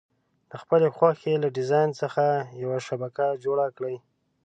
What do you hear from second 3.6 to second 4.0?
کړئ.